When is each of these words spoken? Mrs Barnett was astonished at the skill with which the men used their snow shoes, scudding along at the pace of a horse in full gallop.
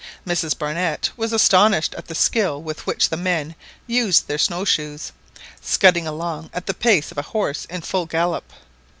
Mrs 0.25 0.57
Barnett 0.57 1.11
was 1.15 1.31
astonished 1.31 1.93
at 1.93 2.07
the 2.07 2.15
skill 2.15 2.59
with 2.59 2.87
which 2.87 3.09
the 3.09 3.17
men 3.17 3.53
used 3.85 4.27
their 4.27 4.39
snow 4.39 4.65
shoes, 4.65 5.11
scudding 5.61 6.07
along 6.07 6.49
at 6.55 6.65
the 6.65 6.73
pace 6.73 7.11
of 7.11 7.19
a 7.19 7.33
horse 7.37 7.65
in 7.65 7.81
full 7.81 8.07
gallop. 8.07 8.51